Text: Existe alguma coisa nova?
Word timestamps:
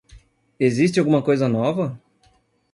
Existe 0.59 0.99
alguma 0.99 1.21
coisa 1.21 1.47
nova? 1.47 2.01